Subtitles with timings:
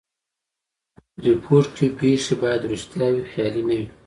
[1.13, 3.85] په ریپورټ کښي پېښي باید ریښتیا وي؛ خیالي نه وي.